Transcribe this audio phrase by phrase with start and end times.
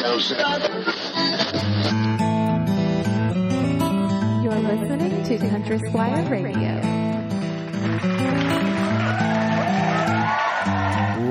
[0.00, 0.14] You're
[4.54, 6.80] listening to Country Squire Radio.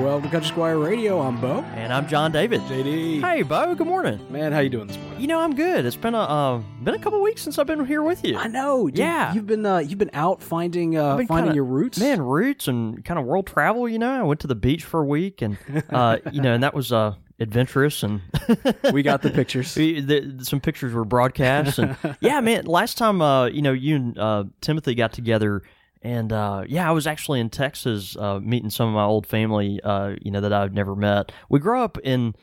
[0.04, 1.20] Welcome to Country Squire Radio.
[1.20, 1.62] I'm Bo.
[1.74, 2.60] And I'm John David.
[2.62, 3.22] JD.
[3.22, 3.74] Hey, Bo.
[3.74, 4.24] Good morning.
[4.30, 5.20] Man, how you doing this morning?
[5.20, 5.84] You know, I'm good.
[5.84, 8.36] It's been a uh, been a couple weeks since I've been here with you.
[8.36, 8.86] I know.
[8.86, 8.98] dude.
[8.98, 9.34] Yeah.
[9.34, 11.98] You've been uh, you've been out finding uh, Been finding kinda- your roots.
[11.98, 13.88] man, roots and kind of world travel.
[13.88, 15.58] You know, I went to the beach for a week, and
[15.90, 18.02] uh, you know, and that was uh, adventurous.
[18.02, 18.20] And
[18.92, 19.74] we got the pictures.
[19.74, 22.66] We- the, some pictures were broadcast, and yeah, man.
[22.66, 25.62] Last time, uh, you know, you and uh, Timothy got together,
[26.02, 29.80] and uh, yeah, I was actually in Texas uh, meeting some of my old family,
[29.82, 31.32] uh, you know, that I've never met.
[31.48, 32.34] We grew up in,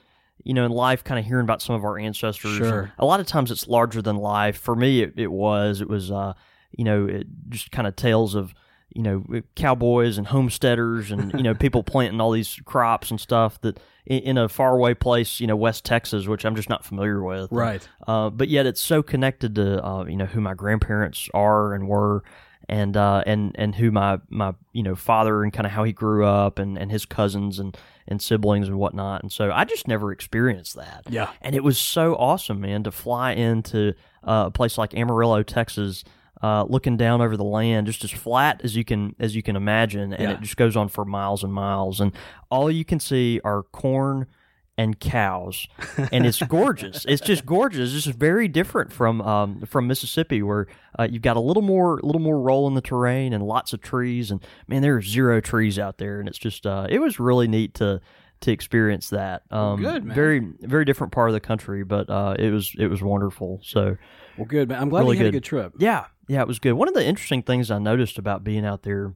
[0.44, 2.58] you know, in life, kind of hearing about some of our ancestors.
[2.58, 2.92] Sure.
[2.98, 4.58] A lot of times, it's larger than life.
[4.58, 5.82] For me, it, it was.
[5.82, 6.34] It was, uh,
[6.72, 8.54] you know, it just kind of tales of.
[8.96, 13.62] You know, cowboys and homesteaders, and you know, people planting all these crops and stuff
[13.62, 17.22] that in, in a faraway place, you know, West Texas, which I'm just not familiar
[17.22, 17.52] with.
[17.52, 17.88] Right.
[18.08, 21.88] Uh, but yet it's so connected to uh, you know who my grandparents are and
[21.88, 22.24] were,
[22.68, 25.92] and uh, and and who my my you know father and kind of how he
[25.92, 29.22] grew up and, and his cousins and and siblings and whatnot.
[29.22, 31.04] And so I just never experienced that.
[31.10, 31.30] Yeah.
[31.42, 36.04] And it was so awesome, man, to fly into uh, a place like Amarillo, Texas.
[36.42, 39.56] Uh, looking down over the land, just as flat as you can as you can
[39.56, 40.32] imagine, and Yeah.
[40.38, 42.12] it just goes on for miles and miles, and
[42.52, 44.28] all you can see are corn
[44.78, 45.68] and cows,
[46.12, 47.04] and it's gorgeous.
[47.06, 47.92] It's just gorgeous.
[47.96, 50.68] It's just very different from um, from Mississippi, where
[51.00, 53.82] uh, you've got a little more little more roll in the terrain and lots of
[53.82, 54.30] trees.
[54.30, 57.48] And man, there are zero trees out there, and it's just uh, it was really
[57.48, 58.00] neat to
[58.42, 59.42] to experience that.
[59.50, 60.14] Um, Good, man.
[60.16, 63.60] Very very different part of the country, but uh, it was it was wonderful.
[63.64, 63.98] So
[64.38, 64.82] Well, good, man.
[64.82, 65.44] I'm glad Really you had a good.
[65.44, 65.74] good trip.
[65.80, 66.74] yeah, yeah, it was good.
[66.74, 69.16] One of the interesting things I noticed about being out there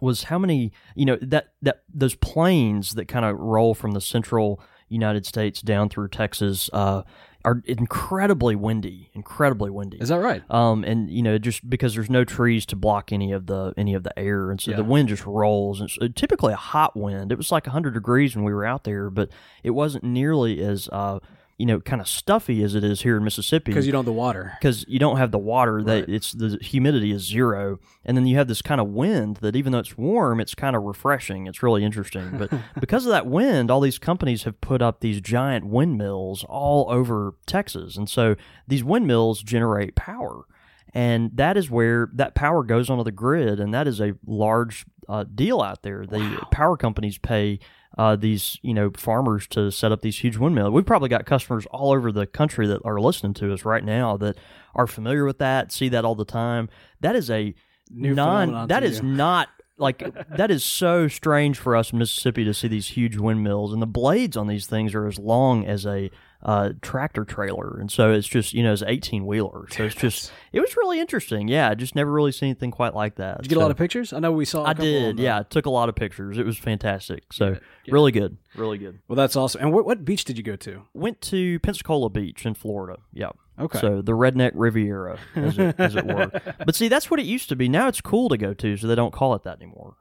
[0.00, 4.00] was how many, you know, that that those plains that kind of roll from the
[4.00, 7.02] central United States down through Texas uh,
[7.44, 9.96] are incredibly windy, incredibly windy.
[9.98, 10.42] Is that right?
[10.50, 13.94] Um, and you know, just because there's no trees to block any of the any
[13.94, 14.76] of the air, and so Yeah.
[14.78, 15.80] the wind just rolls.
[15.80, 17.32] And it's typically a hot wind.
[17.32, 19.30] It was like 100 degrees when we were out there, but
[19.62, 21.20] it wasn't nearly as uh,
[21.58, 23.70] you know, kind of stuffy as it is here in Mississippi.
[23.70, 24.52] Because you don't have the water.
[24.60, 26.08] because you don't have the water that Right.
[26.08, 27.78] it's the humidity is zero.
[28.04, 30.74] And then you have this kind of wind that even though it's warm it's kind
[30.74, 31.46] of refreshing.
[31.46, 32.38] It's really interesting.
[32.38, 32.50] But
[32.80, 37.34] because of that wind all these companies have put up these giant windmills all over
[37.46, 37.96] texas.
[37.96, 38.34] And so
[38.66, 40.44] these windmills generate power.
[40.92, 43.58] And that is where that power goes onto the grid.
[43.60, 46.06] And that is a large uh, deal out there.
[46.06, 47.58] The power companies pay
[47.96, 50.72] uh, these you know farmers to set up these huge windmills.
[50.72, 54.16] We've probably got customers all over the country that are listening to us right now
[54.18, 54.36] that
[54.74, 56.68] are familiar with that, see that all the time.
[57.00, 57.54] That is a
[57.90, 58.68] New non.
[58.68, 59.04] That is you.
[59.08, 60.04] not like
[60.36, 63.86] that is so strange for us in Mississippi to see these huge windmills, and the
[63.86, 66.10] blades on these things are as long as a
[66.44, 69.66] uh, tractor trailer, and so it's just you know it's eighteen wheeler.
[69.70, 71.48] So it's just it was really interesting.
[71.48, 73.38] Yeah, I just never really seen anything quite like that.
[73.38, 74.12] Did you get a lot of pictures?
[74.12, 74.64] I know we saw.
[74.64, 75.18] I I did.
[75.18, 76.36] Yeah, I took a lot of pictures.
[76.38, 77.32] It was fantastic.
[77.32, 77.56] So
[77.88, 79.00] really good, really good.
[79.08, 79.60] Well, that's awesome.
[79.62, 80.82] And what, what beach did you go to?
[80.94, 83.00] Went to Pensacola Beach in Florida.
[83.12, 83.30] Yeah.
[83.56, 83.78] Okay.
[83.80, 86.28] So the redneck Riviera, as it, as it were.
[86.66, 87.68] But see, that's what it used to be.
[87.68, 89.94] Now it's cool to go to, so they don't call it that anymore.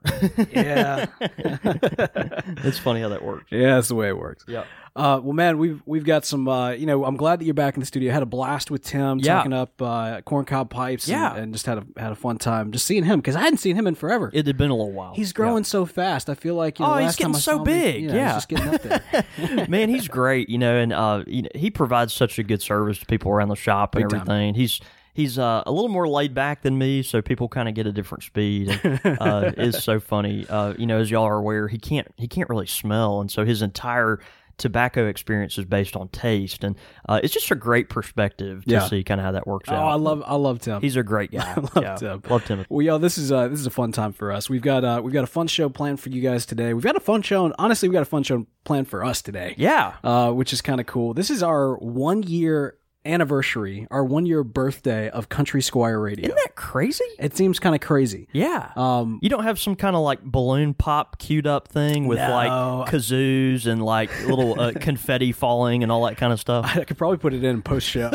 [0.51, 1.05] Yeah.
[1.19, 3.45] it's funny how that works.
[3.51, 4.43] yeah, that's the way it works.
[4.47, 4.63] Yeah.
[4.95, 6.47] Uh, well, man, we've we've got some.
[6.47, 8.11] Uh, you know, I'm glad that you're back in the studio.
[8.11, 9.35] I had a blast with Tim Yeah.
[9.37, 11.07] talking up uh, corncob pipes.
[11.07, 11.35] and- Yeah.
[11.35, 13.75] and, just had a had a fun time just seeing him because I hadn't seen
[13.75, 14.29] him in forever.
[14.33, 15.13] It had been a little while.
[15.15, 16.29] he's growing so fast.
[16.29, 18.39] I feel like you know, Oh, he's getting so big, He, yeah, yeah.
[18.47, 19.67] Just getting up there.
[19.67, 22.99] man, he's great, you know, and uh, you know, he provides such a good service
[22.99, 24.21] to people around the shop and Big time.
[24.21, 24.53] everything.
[24.55, 24.79] He's
[25.13, 27.91] he's uh, a little more laid back than me, so people kind of get a
[27.91, 28.79] different speed.
[28.83, 32.27] And, uh, it's so funny, uh, you know, as y'all are aware, he can't he
[32.27, 34.19] can't really smell, and so his entire
[34.57, 36.75] tobacco experience is based on taste, and
[37.09, 38.87] uh, it's just a great perspective to Yeah.
[38.87, 39.75] see kind of how that works out.
[39.75, 39.91] oh, out.
[39.91, 40.81] I love I love Tim.
[40.81, 41.51] He's a great guy.
[41.55, 42.21] I love yeah, Tim.
[42.29, 42.65] Love Tim.
[42.69, 44.49] Well, yo, this is uh this is a fun time for us.
[44.49, 46.73] We've got uh we've got a fun show planned for you guys today.
[46.73, 49.21] We've got a fun show, and honestly, we've got a fun show planned for us
[49.21, 49.55] today.
[49.57, 49.93] Yeah.
[50.03, 51.13] uh, which is kind of cool.
[51.13, 56.25] This is our one year anniversary, our one year birthday of Country Squire Radio.
[56.25, 57.03] Isn't that crazy?
[57.19, 58.27] it seems kind of crazy.
[58.31, 58.71] Yeah.
[58.75, 62.29] Um, You don't have some kind of like balloon pop queued up thing with No.
[62.31, 66.65] like kazoos and like little uh, confetti falling and all that kind of stuff.
[66.75, 68.11] I could probably put it in post show,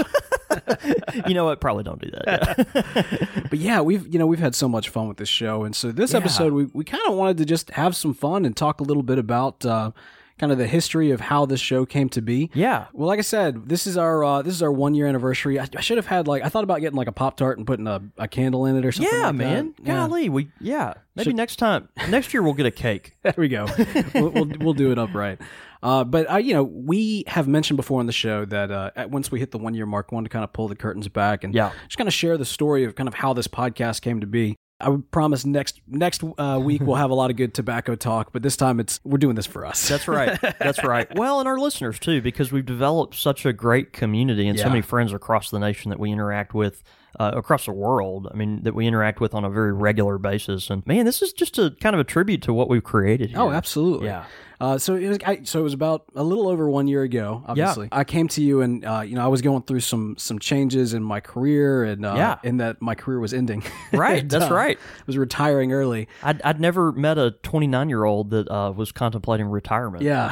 [1.26, 1.60] you know what?
[1.60, 2.66] Probably don't do that.
[2.74, 3.42] yeah.
[3.50, 5.92] but yeah, we've you know we've had so much fun with this show, and so
[5.92, 6.18] this Yeah.
[6.18, 9.02] episode we we kind of wanted to just have some fun and talk a little
[9.02, 9.64] bit about.
[9.64, 9.90] Uh,
[10.38, 12.50] kind of the history of how this show came to be.
[12.54, 12.86] Yeah.
[12.92, 15.58] Well, like I said, this is our uh, this is our one year anniversary.
[15.58, 17.66] I, I should have had like I thought about getting like a pop tart and
[17.66, 19.12] putting a, a candle in it or something.
[19.12, 19.74] Yeah, like man.
[19.78, 19.86] That.
[19.86, 19.94] Yeah.
[20.06, 20.94] Golly, we yeah.
[21.16, 23.16] Maybe next time, next year we'll get a cake.
[23.22, 23.66] There we go.
[24.14, 25.40] we'll, we'll we'll do it upright.
[25.82, 29.10] Uh, but I, you know, we have mentioned before on the show that uh, at,
[29.10, 31.06] once we hit the one year mark, we wanted to kind of pull the curtains
[31.08, 31.70] back and Yeah.
[31.86, 34.56] just kind of share the story of kind of how this podcast came to be.
[34.80, 38.32] I would promise next next uh, week we'll have a lot of good tobacco talk,
[38.32, 39.88] but this time it's we're doing this for us.
[39.88, 40.38] That's right.
[40.40, 41.08] That's right.
[41.18, 44.82] Well, and our listeners too, because we've developed such a great community and so many
[44.82, 46.82] friends across the nation that we interact with.
[47.18, 50.70] Uh, across the world, I mean, that we interact with on a very regular basis,
[50.70, 53.30] and man, this is just a kind of a tribute to what we've created.
[53.30, 53.40] Here.
[53.40, 54.06] Oh, absolutely.
[54.06, 54.24] Yeah.
[54.60, 55.18] Uh, so it was.
[55.24, 57.44] I, so it was about a little over one year ago.
[57.46, 60.40] Obviously, I came to you, and uh, you know, I was going through some some
[60.40, 62.38] changes in my career, and uh, Yeah.
[62.42, 63.62] in that my career was ending.
[63.92, 64.76] Right, And, that's uh, right.
[64.78, 66.08] I was retiring early.
[66.22, 70.02] I'd, I'd never met a 29 year old that uh, was contemplating retirement.
[70.04, 70.28] Yeah.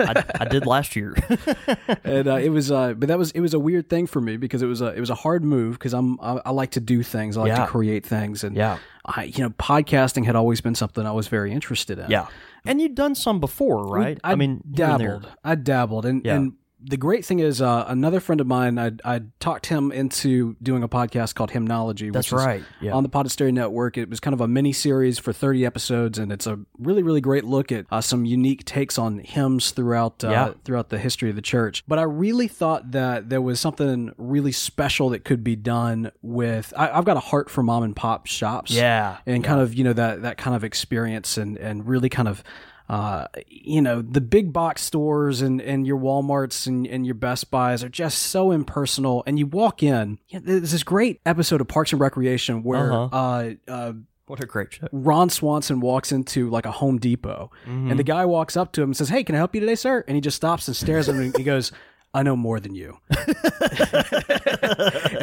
[0.00, 1.14] I, I did last year.
[2.04, 4.36] and uh, it was uh, but that was it was a weird thing for me
[4.36, 6.80] because it was a it was a hard move because I'm I, I like to
[6.80, 7.64] do things I like Yeah.
[7.64, 8.78] to create things and Yeah.
[9.04, 12.26] I you know podcasting had always been something I was very interested in yeah,
[12.68, 14.18] and you'd done some before, right?
[14.22, 15.08] I, mean, and there.
[15.20, 16.36] dabbled I dabbled and Yeah.
[16.36, 20.56] and the great thing is uh, another friend of mine I I talked him into
[20.62, 22.62] doing a podcast called Hymnology That's right.
[22.80, 22.92] Yeah.
[22.92, 23.98] on the Podastery Network.
[23.98, 27.20] It was kind of a mini series for 30 episodes, and it's a really, really
[27.20, 30.52] great look at uh, some unique takes on hymns throughout uh, Yeah.
[30.64, 31.82] throughout the history of the church.
[31.88, 36.72] But I really thought that there was something really special that could be done with.
[36.76, 39.18] I, I've got a heart for mom and pop shops, yeah.
[39.26, 42.44] and kind of you know that that kind of experience, and and really kind of.
[42.88, 47.50] Uh, you know, the big box stores and, and your Walmarts and, and your Best
[47.50, 49.22] Buys are just so impersonal.
[49.26, 53.16] And you walk in, yeah, there's this great episode of Parks and Recreation where Uh-huh.
[53.16, 53.92] uh, uh,
[54.26, 54.88] What a great show.
[54.92, 57.90] Ron Swanson walks into like a Home Depot, Mm-hmm.
[57.90, 59.74] and the guy walks up to him and says, "Hey, can I help you today,
[59.74, 61.72] sir?" And he just stops and stares at him, and he goes,
[62.14, 63.18] "I know more than you." and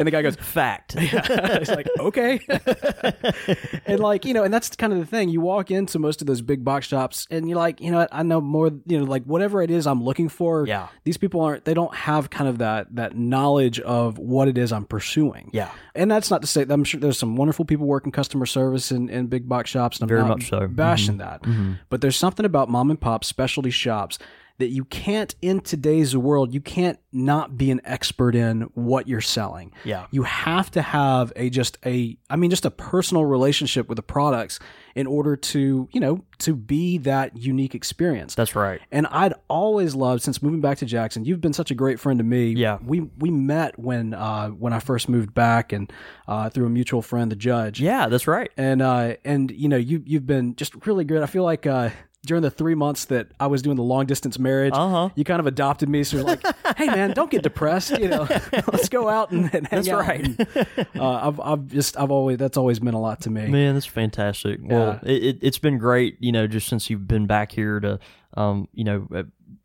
[0.06, 0.96] the guy goes, Fact.
[1.06, 1.22] Yeah.
[1.60, 2.40] it's like okay
[3.86, 6.26] and like you know and that's kind of the thing you walk into most of
[6.26, 9.04] those big box shops and you're like you know what, i know more you know
[9.04, 10.88] like whatever it is i'm looking for Yeah.
[11.04, 14.72] these people aren't they don't have kind of that that knowledge of what it is
[14.72, 15.70] i'm pursuing Yeah.
[15.94, 19.08] and that's not to say i'm sure there's some wonderful people working customer service in,
[19.08, 20.60] in big box shops and i'm Very not much so.
[20.60, 20.74] Mm-hmm.
[20.74, 21.74] bashing that mm-hmm.
[21.88, 24.18] but there's something about mom and pop specialty shops
[24.58, 29.20] that you can't in today's world you can't not be an expert in what you're
[29.20, 30.06] selling Yeah.
[30.10, 34.02] you have to have a just a i mean just a personal relationship with the
[34.02, 34.58] products
[34.94, 38.80] in order to you know to be that unique experience That's right.
[38.90, 42.18] and i'd always loved since moving back to jackson you've been such a great friend
[42.18, 42.78] to me Yeah.
[42.84, 45.92] we we met when uh when i first moved back and
[46.28, 48.50] uh through a mutual friend the judge Yeah, that's right.
[48.56, 51.90] and uh and you know you you've been just really good i feel like uh
[52.26, 55.08] during the three months that I was doing the long distance marriage, Uh-huh.
[55.14, 56.04] you kind of adopted me.
[56.04, 56.42] So you're like,
[56.76, 57.98] "Hey, man, don't get depressed.
[57.98, 58.28] You know,
[58.72, 60.24] let's go out and, and hang That's out." right.
[60.26, 63.46] And, uh, I've, I've just, I've always, that's always meant a lot to me.
[63.46, 64.60] Man, that's fantastic.
[64.62, 67.98] Well, it, it's been great, you know, just since you've been back here to,
[68.36, 69.22] um, you know, uh,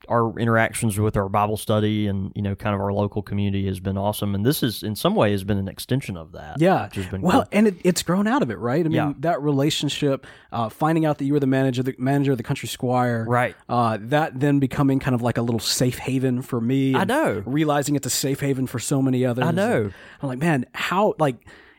[0.10, 3.80] our interactions with our Bible study and you know, kind of our local community has
[3.80, 6.60] been awesome, and this is in some way has been an extension of that.
[6.60, 6.86] Yeah.
[6.86, 7.50] which has been well, cool.
[7.52, 8.82] and it, it's grown out of it, right?
[8.86, 9.14] I mean, Yeah.
[9.20, 12.68] that relationship, uh, finding out that you were the manager, the manager of the country
[12.68, 13.56] squire, Right.
[13.70, 16.96] Uh, that then becoming kind of like a little safe haven for me.
[16.96, 17.44] I know.
[17.46, 19.46] Realizing it's a safe haven for so many others.
[19.46, 19.92] I know.
[20.22, 21.36] I'm like, man, how like.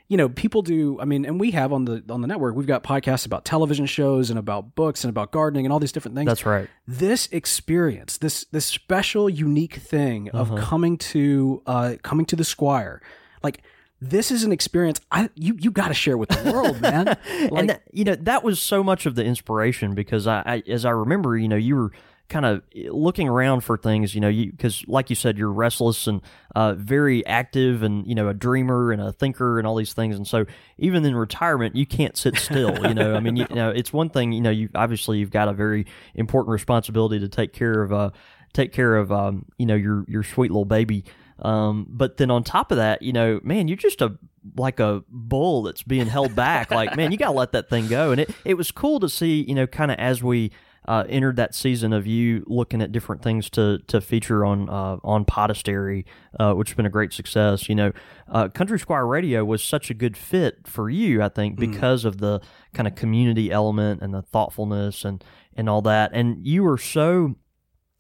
[0.09, 1.01] You know, people do.
[1.01, 2.55] I mean, and we have on the on the network.
[2.55, 5.93] We've got podcasts about television shows and about books and about gardening and all these
[5.93, 6.69] different things That's right.
[6.87, 10.63] this experience, this this special, unique thing of Uh-huh.
[10.65, 13.01] coming to uh, coming to the Squire,
[13.43, 13.63] like
[14.01, 15.01] this is an experience.
[15.11, 17.07] I you you got to share with the world, man.
[17.07, 17.19] Like,
[17.53, 20.85] and that, you know that was so much of the inspiration because I, I as
[20.85, 21.93] I remember, you know, you were
[22.33, 26.07] kind of looking around for things, you know, you because like you said, you're restless
[26.07, 26.23] and
[26.57, 30.17] uh, very active, and you know, a dreamer and a thinker and all these things,
[30.17, 30.47] and so
[30.79, 32.87] even in retirement, you can't sit still.
[32.89, 35.31] You know, I mean, you, you know, it's one thing, you know, you obviously you've
[35.31, 38.11] got a very important responsibility to take care of uh
[38.55, 41.05] take care of um you know your your sweet little baby.
[41.41, 44.17] Um, but then on top of that, you know, man, you're just a
[44.57, 46.71] like a bull that's being held back.
[46.71, 48.11] like, man, you gotta let that thing go.
[48.11, 50.51] And it it was cool to see, you know, kind of as we
[50.87, 54.97] uh, entered that season of you looking at different things to to feature on uh,
[55.05, 56.05] on Podastery,
[56.41, 57.69] uh, which has been a great success.
[57.69, 57.93] You know,
[58.29, 62.19] uh, Country Squire Radio was such a good fit for you, I think, because of
[62.19, 62.41] the
[62.75, 65.23] kind of community element and the thoughtfulness and
[65.57, 66.11] and all that.
[66.13, 67.37] And you were so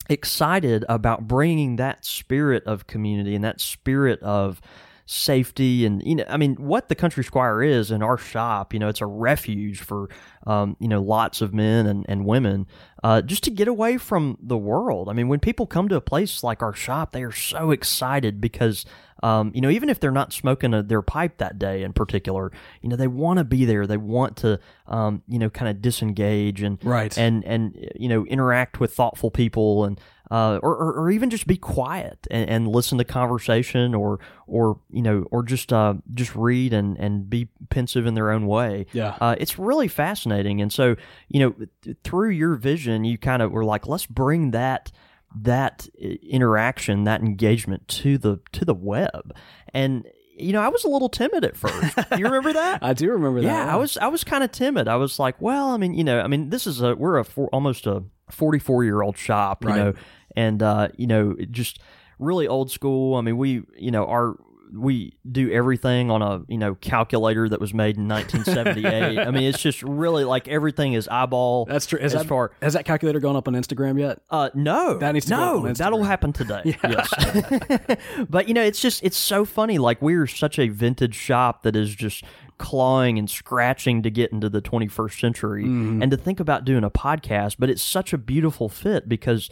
[0.08, 4.60] excited about bringing that spirit of community and that spirit of
[5.06, 8.80] safety and you know I mean what the Country Squire is in our shop you
[8.80, 10.09] know it's a refuge for
[10.47, 12.66] um, you know lots of men and, and women
[13.02, 16.00] uh, just to get away from the world I mean when people come to a
[16.00, 18.85] place like our shop they are so excited because
[19.23, 22.50] um, you know even if they're not smoking a, their pipe that day in particular
[22.80, 25.82] you know they want to be there they want to um, you know kind of
[25.82, 27.16] disengage and Right.
[27.18, 30.00] and and you know interact with thoughtful people and
[30.32, 34.80] uh, or, or, or even just be quiet and, and listen to conversation or or
[34.90, 38.86] you know or just uh, just read and, and be pensive in their own way.
[38.94, 39.16] Yeah.
[39.20, 40.96] Uh, it's really fascinating, and so
[41.28, 44.90] you know th- through your vision, you kind of were like, let's bring that
[45.42, 45.88] that
[46.32, 49.34] interaction, that engagement to the to the web,
[49.74, 51.96] and you know I was a little timid at first.
[52.18, 52.82] you remember that?
[52.82, 53.46] I do remember that.
[53.46, 54.88] Yeah, I was I was kind of timid.
[54.88, 57.24] I was like, well, I mean, you know, I mean, this is a we're a
[57.24, 59.76] four, almost a 44 year old shop, you Right.
[59.78, 59.94] know,
[60.36, 61.78] and uh, you know, just
[62.18, 63.16] really old school.
[63.16, 64.36] I mean, we, you know, our
[64.74, 69.18] we do everything on a you know calculator that was made in 1978.
[69.18, 71.66] I mean, it's just really like everything is eyeball.
[71.66, 71.98] That's true.
[71.98, 74.20] As that, far has that calculator gone up on Instagram yet?
[74.30, 76.62] uh, no, That needs to go no, that'll happen today.
[76.88, 77.12] Yes,
[78.30, 79.76] but you know, it's just it's so funny.
[79.78, 82.24] Like we're such a vintage shop that is just
[82.58, 86.00] clawing and scratching to get into the 21st century, Mm-hmm.
[86.02, 87.56] and to think about doing a podcast.
[87.58, 89.50] But it's such a beautiful fit because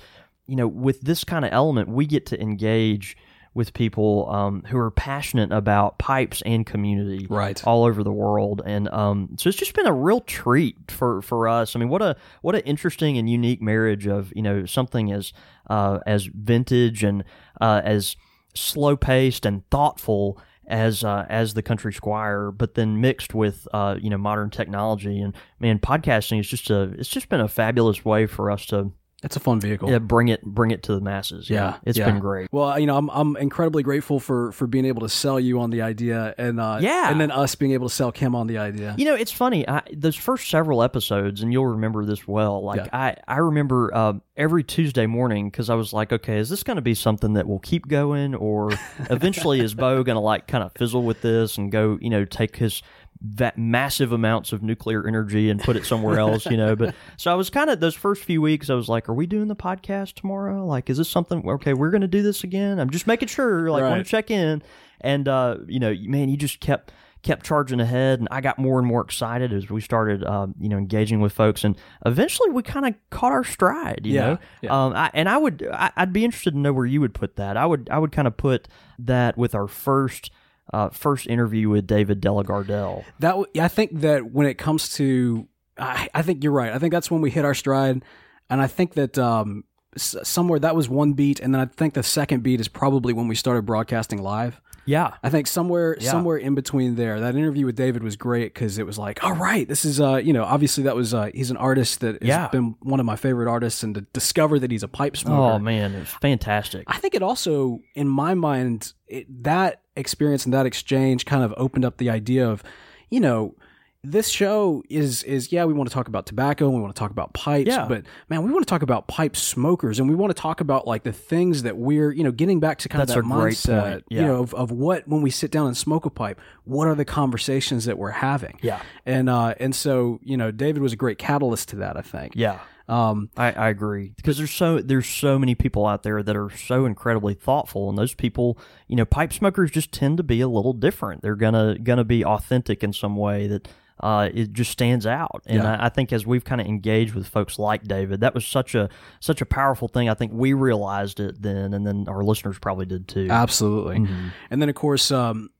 [0.50, 3.16] you know, with this kind of element, we get to engage
[3.52, 7.61] with people um, who are passionate about pipes and community Right.
[7.66, 8.62] all over the world.
[8.64, 11.75] And um, so it's just been a real treat for, for us.
[11.75, 15.33] I mean what a what an interesting and unique marriage of you know something as
[15.69, 17.25] uh, as vintage and
[17.61, 18.16] uh, as
[18.54, 23.97] slow paced and thoughtful as uh, as the country squire but then mixed with uh,
[24.00, 25.21] you know modern technology.
[25.21, 28.92] And man podcasting is just a it's just been a fabulous way for us to
[29.22, 29.90] It's a fun vehicle.
[29.90, 32.06] yeah, bring it bring it to the masses Yeah, it's yeah.
[32.06, 35.38] been great Well, you know, I'm I'm incredibly grateful for for being able to sell
[35.38, 37.10] you on the idea, and uh, Yeah.
[37.10, 38.94] and then us being able to sell Kim on the idea.
[38.96, 39.68] You know, it's funny.
[39.68, 42.62] I, those first several episodes, and you'll remember this well.
[42.62, 42.88] Like Yeah.
[42.92, 46.76] I, I remember uh, every Tuesday morning because I was like, okay, is this going
[46.76, 48.70] to be something that will keep going, or
[49.10, 52.24] eventually is Bo going to like kind of fizzle with this and go, you know,
[52.24, 52.82] take his
[53.22, 56.74] that massive amounts of nuclear energy and put it somewhere else, you know.
[56.74, 59.26] But so I was kind of those first few weeks, I was like, are we
[59.26, 60.64] doing the podcast tomorrow?
[60.66, 61.46] Like, is this something?
[61.48, 62.78] Okay, we're going to do this again.
[62.80, 64.62] I'm just making sure, like, want to check in.
[65.02, 68.78] And uh, you know, man, you just kept kept charging ahead, and I got more
[68.78, 72.62] and more excited as we started, um, you know, engaging with folks, and eventually we
[72.62, 74.00] kind of caught our stride.
[74.04, 74.86] You Yeah, know, yeah.
[74.86, 77.36] um, I, and I would, I, I'd be interested to know where you would put
[77.36, 77.58] that.
[77.58, 78.68] I would, I would kind of put
[79.00, 80.30] that with our first.
[80.72, 83.04] Uh, first interview with David Delagardelle.
[83.18, 86.72] That I think that when it comes to, I, I think you're right.
[86.72, 88.04] I think that's when we hit our stride,
[88.48, 89.64] and I think that um,
[89.96, 93.12] s- somewhere that was one beat, and then I think the second beat is probably
[93.12, 94.60] when we started broadcasting live.
[94.87, 96.10] Yeah, I think somewhere Yeah.
[96.10, 97.20] somewhere in between there.
[97.20, 100.16] That interview with David was great because it was like, all right, this is uh,
[100.16, 102.49] you know, obviously that was uh, he's an artist that has Yeah.
[102.49, 105.54] been one of my favorite artists, and to discover that he's a pipe smoker.
[105.54, 106.84] Oh man, it's fantastic.
[106.87, 111.52] I think it also, in my mind, it, that experience and that exchange kind of
[111.56, 112.62] opened up the idea of,
[113.10, 113.54] you know,
[114.02, 116.99] this show is is yeah, we want to talk about tobacco and we want to
[116.99, 117.85] talk about pipes, Yeah.
[117.87, 120.87] but man, we want to talk about pipe smokers and we want to talk about
[120.87, 123.90] like the things that we're, you know, getting back to kind That's of that mindset,
[123.92, 124.04] point.
[124.09, 126.95] you know, of, of what when we sit down and smoke a pipe, what are
[126.95, 128.59] the conversations that we're having?
[128.62, 128.80] Yeah.
[129.04, 132.33] And uh and so, you know, David was a great catalyst to that, I think.
[132.35, 132.59] Yeah.
[132.88, 136.49] Um I, I agree because there's so there's so many people out there that are
[136.49, 140.49] so incredibly thoughtful, and those people, you know, pipe smokers just tend to be a
[140.49, 141.21] little different.
[141.21, 143.69] They're gonna gonna be authentic in some way that
[144.02, 145.42] uh, it just stands out.
[145.47, 145.76] And Yeah.
[145.76, 148.75] I, I think as we've kind of engaged with folks like David, that was such
[148.75, 148.88] a
[149.21, 150.09] such a powerful thing.
[150.09, 153.28] I think we realized it then, and then our listeners probably did too.
[153.30, 153.99] absolutely.
[154.00, 154.28] Mm-hmm.
[154.50, 155.50] And then of course um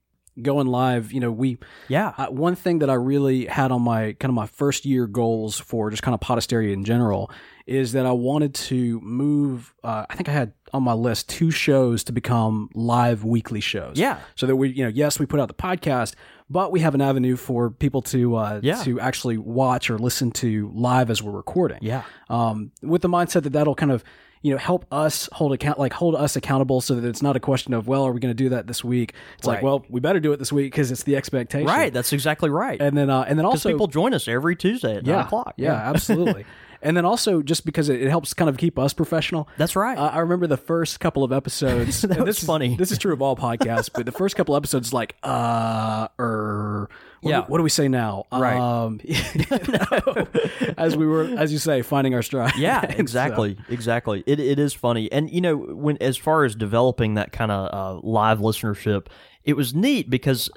[0.41, 4.13] going live, you know, we yeah, Uh, one thing that I really had on my
[4.15, 7.31] kind of my first year goals for just kind of podasteria in general
[7.67, 9.75] is that I wanted to move.
[9.85, 13.99] Uh, I think I had on my list two shows to become live weekly shows.
[13.99, 14.19] Yeah.
[14.37, 16.15] So that we, you know, yes, we put out the podcast,
[16.51, 18.83] but we have an avenue for people to uh, Yeah.
[18.83, 23.45] to actually watch or listen to live as we're recording yeah, um, with the mindset
[23.45, 24.03] that that'll kind of
[24.43, 27.41] you know help us hold account like hold us accountable so that it's not a
[27.41, 30.01] question of well are we going to do that this week it's like well we
[30.01, 31.93] better do it this week because it's the expectation right.
[31.93, 32.81] That's exactly right.
[32.81, 35.55] and then uh, and then also people join us every Tuesday at yeah nine o'clock.
[35.59, 36.47] yeah, absolutely
[36.83, 39.49] And then also just because it, it helps kind of keep us professional.
[39.59, 39.99] That's right.
[39.99, 42.01] Uh, I remember the first couple of episodes.
[42.11, 42.77] That and was this is- funny.
[42.77, 46.89] this is true of all podcasts, but the first couple episodes, like, uh, er,
[47.21, 47.41] what, Yeah.
[47.43, 48.25] do, what do we say now?
[48.33, 48.57] Right.
[48.59, 48.99] Um,
[50.79, 52.57] as we were, as you say, finding our stride.
[52.57, 54.25] Yeah, And so- exactly, exactly.
[54.27, 57.69] It it is funny, and you know, when as far as developing that kind of
[57.73, 59.07] uh, live listenership,
[59.45, 60.51] it was neat because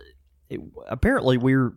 [0.49, 1.73] it, apparently we're.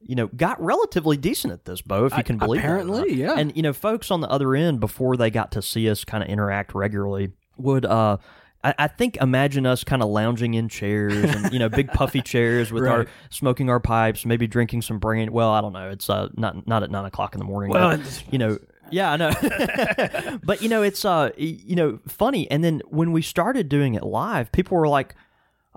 [0.00, 3.34] You know, got relatively decent at this, Bo, if you can believe it apparently, yeah.
[3.36, 6.22] And you know, folks on the other end before they got to see us kind
[6.22, 8.16] of interact regularly would uh
[8.62, 12.20] I, I think imagine us kind of lounging in chairs and you know big puffy
[12.24, 15.32] chairs with our smoking our pipes, maybe drinking some brain.
[15.32, 15.90] Well, I don't know.
[15.90, 17.70] It's uh not not at nine o'clock in the morning.
[17.70, 18.58] Well, but, you know.
[18.90, 20.38] Yeah, I know.
[20.44, 22.50] but you know, it's uh, you know, funny.
[22.50, 25.14] And then when we started doing it live, people were like,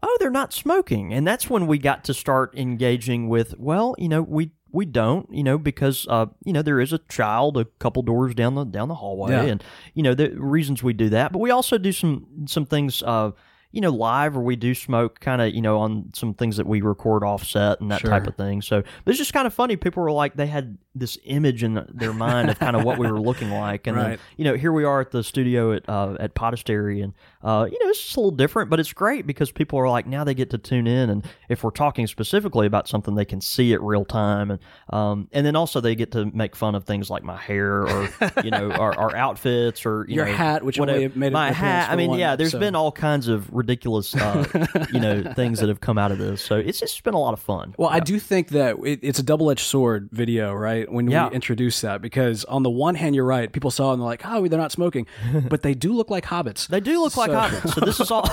[0.04, 3.56] "Oh, they're not smoking," and that's when we got to start engaging with.
[3.58, 7.00] Well, you know, we we don't, you know, because uh, you know, there is a
[7.10, 9.44] child a couple doors down the down the hallway, Yeah.
[9.44, 11.32] and you know, the reasons we do that.
[11.32, 13.04] But we also do some some things.
[13.04, 13.32] Uh,
[13.72, 16.68] you know, live or we do smoke kind of, you know, on some things that
[16.68, 18.10] we record offset and that Sure.
[18.10, 18.62] type of thing.
[18.62, 19.76] So, it's just kind of funny.
[19.78, 23.10] People were like, they had this image in their mind of kind of what we
[23.10, 23.88] were looking like.
[23.88, 27.14] And then, you know, here we are at the studio at, uh, at Podastery and,
[27.44, 30.06] uh, you know, it's just a little different, but it's great because people are like,
[30.06, 31.10] now they get to tune in.
[31.10, 34.52] And if we're talking specifically about something, they can see it real time.
[34.52, 34.60] And,
[34.90, 38.10] um, and then also they get to make fun of things like my hair or,
[38.44, 41.00] you know, our, our outfits or, you Your know, hat, which whatever.
[41.18, 41.90] made it my hat.
[41.90, 42.60] I mean, one yeah, there's episode.
[42.60, 44.46] been all kinds of ridiculous, uh,
[44.92, 46.42] you know, things that have come out of this.
[46.42, 47.74] So it's just been a lot of fun.
[47.78, 50.92] Well, I do think that it, it's a double edged sword video, right?
[50.92, 51.30] When Yeah.
[51.30, 53.52] we introduce that, because on the one hand, you're right.
[53.52, 55.08] People saw it and they're like, oh, they're not smoking.
[55.50, 56.68] but they do look like hobbits.
[56.68, 57.74] They do look like hobbits.
[57.74, 58.28] So this is all.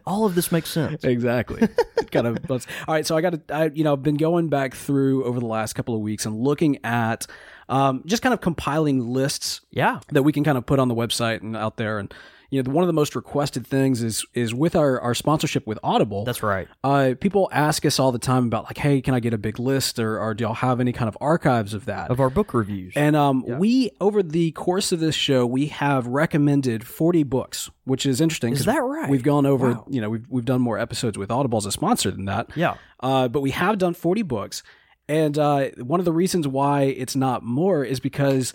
[0.06, 1.04] all of this makes sense.
[1.04, 1.68] exactly.
[2.10, 2.38] kind of.
[2.50, 3.06] All right.
[3.06, 5.74] So I got to, I, you know, I've been going back through over the last
[5.74, 7.26] couple of weeks and looking at
[7.68, 10.00] um, just kind of compiling lists Yeah.
[10.12, 11.98] that we can kind of put on the website and out there.
[11.98, 12.12] And,
[12.50, 15.78] you know, one of the most requested things is, is with our, our sponsorship with
[15.82, 16.24] Audible.
[16.24, 16.68] That's right.
[16.84, 19.58] uh, people ask us all the time about like, hey, can I get a big
[19.58, 22.10] list or, or do y'all have any kind of archives of that?
[22.10, 22.92] Of our book reviews.
[22.96, 28.06] And um, we over the course of this show, we have recommended forty books, which
[28.06, 28.52] is interesting.
[28.52, 29.10] Is that right?
[29.10, 29.86] We've gone over, Wow.
[29.90, 32.50] you know, we've we've done more episodes with Audible as a sponsor than that.
[32.54, 32.76] yeah.
[33.00, 34.62] Uh, but we have done forty books,
[35.08, 38.54] and uh, one of the reasons why it's not more is because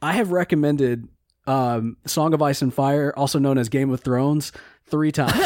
[0.00, 1.08] I have recommended
[1.46, 4.52] um, Song of Ice and Fire, also known as Game of Thrones,
[4.86, 5.32] three times.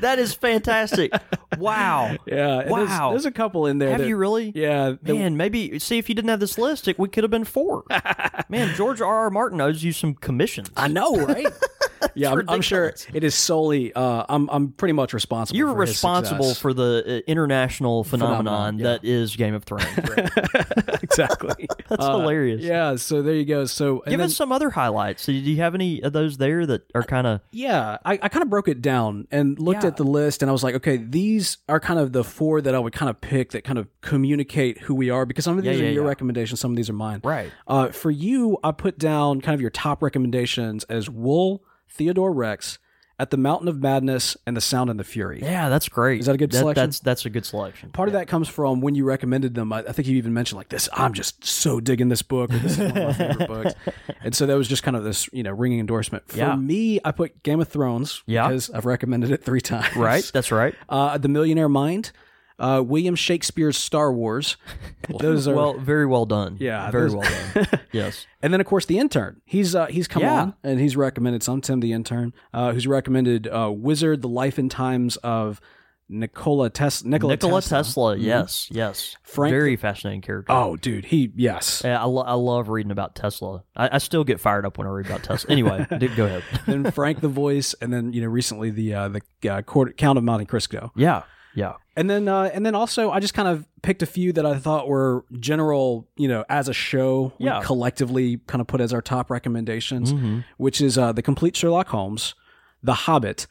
[0.00, 1.12] That is fantastic.
[1.58, 2.16] wow.
[2.26, 3.10] yeah, and there's- Wow.
[3.10, 3.90] There's, a couple in there.
[3.90, 4.50] Have that- you really?
[4.54, 7.44] Yeah, Man, maybe see if you didn't have this list, it, we could have been
[7.44, 7.84] four.
[8.48, 9.14] Man, George R.
[9.24, 9.30] R.
[9.30, 10.70] Martin owes you some commissions.
[10.76, 11.46] I know, right?
[12.14, 13.92] yeah, I'm, I'm sure it is solely.
[13.92, 15.56] Uh, I'm I'm pretty much responsible.
[15.58, 18.84] You're for responsible for the uh, international phenomenon, Phenomenon, yeah.
[18.84, 19.86] that is Game of Thrones.
[21.20, 21.68] Exactly.
[21.88, 22.62] That's Uh, hilarious.
[22.62, 22.96] Yeah.
[22.96, 23.64] So there you go.
[23.64, 25.26] So Give then, us some other highlights.
[25.26, 28.42] Do you have any of those there that are kind of yeah, I, I kind
[28.42, 29.88] of broke it down and looked Yeah.
[29.88, 32.74] at the list, and I was like, okay, these are kind of the four that
[32.74, 35.64] I would kind of pick that kind of communicate who we are because some of
[35.64, 36.08] these Yeah, are yeah, your yeah.
[36.08, 37.20] recommendations, some of these are mine.
[37.24, 37.50] right?
[37.66, 42.78] Uh, for you, I put down kind of your top recommendations as Wool, Theodore Rex,
[43.20, 45.40] At the Mountain of Madness, and The Sound and the Fury.
[45.42, 46.20] Yeah, that's great.
[46.20, 46.82] Is that a good selection?
[46.86, 47.90] That's that's a good selection.
[47.90, 49.72] Part of that comes from when you recommended them.
[49.74, 50.88] I, I think you even mentioned like this.
[50.94, 52.50] I'm just so digging this book.
[52.50, 53.74] Or this is one of my favorite books.
[54.22, 56.26] And so that was just kind of this, you know, ringing endorsement.
[56.28, 56.56] For Yeah.
[56.56, 58.48] me, I put Game of Thrones Yeah.
[58.48, 59.94] because I've recommended it three times.
[59.94, 60.74] Right, that's right.
[60.88, 62.12] Uh, the Millionaire Mind,
[62.60, 64.56] uh, William Shakespeare's Star Wars.
[65.18, 66.56] Those are well, very well done.
[66.60, 67.66] Yeah, very those- well done.
[67.92, 68.26] yes.
[68.42, 69.40] And then of course the intern.
[69.44, 70.40] He's uh, he's come Yeah.
[70.42, 74.58] on and he's recommended some Tim the intern, uh, who's recommended uh, Wizard: The Life
[74.58, 75.60] and Times of
[76.12, 77.08] Nikola Tesla.
[77.08, 77.78] Nikola, Nikola Tesla.
[77.78, 78.16] Tesla.
[78.16, 79.16] Yes, yes.
[79.22, 80.52] Frank- very fascinating character.
[80.52, 81.82] Oh, dude, he yes.
[81.84, 83.62] Yeah, I, lo- I love reading about Tesla.
[83.76, 85.50] I, I still get fired up when I read about Tesla.
[85.50, 86.42] Anyway, d- go ahead.
[86.66, 90.18] then Frank the Voice, and then you know recently the uh, the uh, Court, Count
[90.18, 91.22] of Monte Cristo, Yeah,
[91.54, 91.74] yeah.
[91.96, 94.56] and then uh, and then also I just kind of picked a few that I
[94.58, 97.62] thought were general, you know, as a show, we Yeah.
[97.62, 100.44] collectively kind of put as our top recommendations, Mhm.
[100.58, 102.34] which is uh, the complete Sherlock Holmes,
[102.82, 103.46] The Hobbit,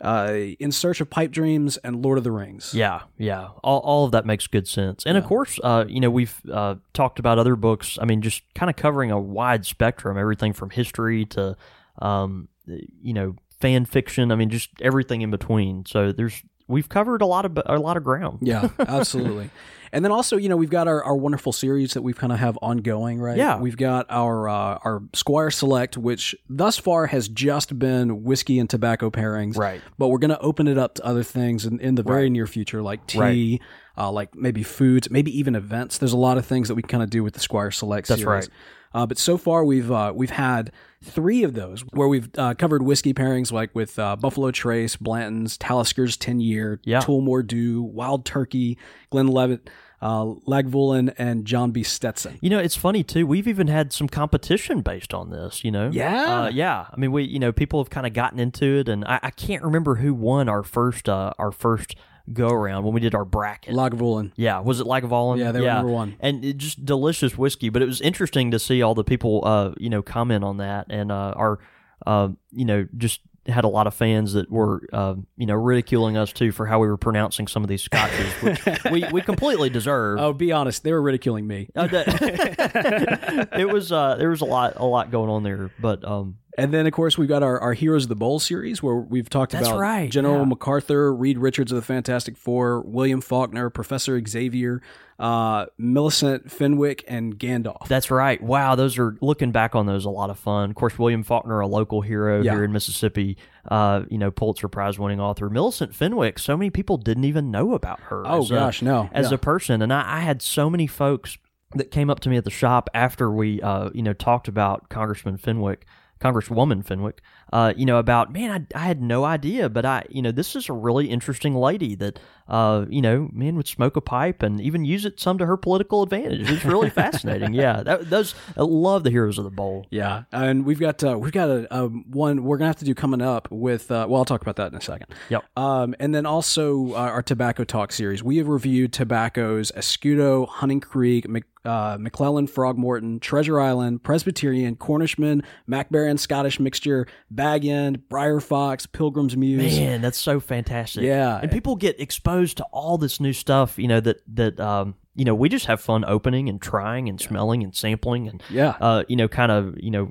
[0.00, 2.74] uh, In Search of Pipe Dreams, and Lord of the Rings.
[2.74, 3.48] Yeah, yeah.
[3.64, 5.04] All, all of that makes good sense.
[5.06, 7.98] And of course, uh, you know, we've uh, talked about other books.
[8.00, 11.56] I mean, just kind of covering a wide spectrum, everything from history to,
[12.02, 14.30] um, you know, fan fiction.
[14.32, 15.86] I mean, just everything in between.
[15.86, 18.38] So there's we've covered a lot of a lot of ground.
[18.42, 19.50] Yeah, absolutely.
[19.92, 22.38] and then also, you know, we've got our, our wonderful series that we've kind of
[22.38, 23.36] have ongoing, right?
[23.36, 23.58] Yeah.
[23.58, 28.68] We've got our uh, our Squire Select, which thus far has just been whiskey and
[28.68, 29.80] tobacco pairings, Right.
[29.98, 32.46] But we're going to open it up to other things in, in the very near
[32.46, 33.60] future, like tea,
[33.96, 35.98] uh, like maybe foods, maybe even events.
[35.98, 38.20] There's a lot of things that we kind of do with the Squire Select That's
[38.20, 38.48] series.
[38.48, 38.48] right.
[38.94, 40.72] Uh, but so far, we've uh, we've had
[41.06, 45.56] three of those where we've uh, covered whiskey pairings like with uh, Buffalo Trace, Blanton's,
[45.56, 47.00] Talisker Ten Year, Yeah.
[47.00, 48.76] Tullamore Dew, Wild Turkey,
[49.10, 49.70] Glenlivet,
[50.02, 51.82] uh, Lagavulin, and John B.
[51.82, 52.38] Stetson.
[52.42, 53.26] You know, it's funny too.
[53.26, 55.64] We've even had some competition based on this.
[55.64, 56.42] You know, Yeah.
[56.44, 56.86] uh, yeah.
[56.92, 59.30] I mean, we, you know, people have kind of gotten into it, and I, I
[59.30, 61.96] can't remember who won our first, uh, our first
[62.32, 63.74] go around when we did our bracket.
[63.74, 64.32] Lagavulin.
[64.36, 65.38] yeah, was it Lagavulin?
[65.38, 66.16] Yeah, they were number one.
[66.20, 67.68] and it just delicious whiskey.
[67.68, 70.86] But it was interesting to see all the people, uh, you know, comment on that,
[70.90, 71.58] and uh, our,
[72.06, 76.16] uh, you know, just had a lot of fans that were, uh, you know, ridiculing
[76.16, 79.70] us too for how we were pronouncing some of these scotches, which we, we completely
[79.70, 80.18] deserve.
[80.18, 81.68] Oh, be honest, they were ridiculing me.
[81.76, 86.04] Uh, that- it was uh, there was a lot a lot going on there, but
[86.04, 88.96] um, And then, of course, we've got our, our Heroes of the Bowl series where
[88.96, 90.44] we've talked That's about right, General yeah.
[90.44, 94.80] MacArthur, Reed Richards of the Fantastic Four, William Faulkner, Professor Xavier,
[95.18, 97.86] uh, Millicent Fenwick, and Gandalf.
[97.88, 98.42] that's right.
[98.42, 100.70] Wow, those are looking back on those a lot of fun.
[100.70, 102.52] Of course, William Faulkner, a local hero Yeah.
[102.54, 103.36] here in Mississippi,
[103.70, 105.50] uh, you know, Pulitzer Prize winning author.
[105.50, 108.22] Millicent Fenwick, so many people didn't even know about her.
[108.26, 109.08] oh, as a- gosh, no.
[109.12, 109.34] as Yeah.
[109.34, 111.36] a person, and I, I had so many folks
[111.74, 114.88] that came up to me at the shop after we, uh, you know, talked about
[114.88, 115.84] Congressman Fenwick,
[116.20, 117.20] Congresswoman Fenwick,
[117.52, 120.56] uh, you know, about man, I, I had no idea, but I, you know, this
[120.56, 124.60] is a really interesting lady that, uh, you know, man would smoke a pipe and
[124.60, 126.50] even use it some to her political advantage.
[126.50, 127.54] It's really fascinating.
[127.54, 129.86] Yeah, that, those I love the heroes of the bowl.
[129.90, 132.94] Yeah, and we've got uh, we've got a, a one we're gonna have to do
[132.94, 133.90] coming up with.
[133.90, 135.06] Uh, well, I'll talk about that in a second.
[135.28, 135.44] Yep.
[135.56, 138.22] Um, and then also uh, our tobacco talk series.
[138.24, 145.42] We have reviewed tobaccos: Escudo, Hunting Creek, Mc, uh, McClelland, Frogmorton, Treasure Island, Presbyterian, Cornishman,
[145.68, 147.06] McBaren, Scottish Mixture,
[147.36, 149.78] Bag End, Briar Fox, Pilgrim's Muse.
[149.78, 151.04] Man, that's so fantastic.
[151.04, 151.38] Yeah.
[151.40, 153.78] and people get exposed to all this new stuff.
[153.78, 157.20] You know that that um, you know we just have fun opening and trying and
[157.20, 158.74] smelling and sampling and Yeah.
[158.80, 160.10] uh, you know, kind of you know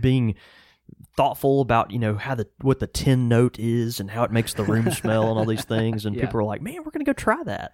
[0.00, 0.34] being
[1.16, 4.52] thoughtful about you know how the what the tin note is and how it makes
[4.54, 6.04] the room smell and all these things.
[6.04, 7.72] And people are like, man, we're gonna go try that.